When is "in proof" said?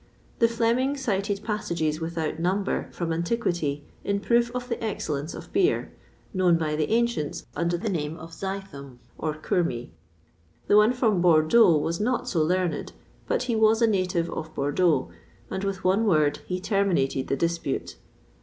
4.03-4.49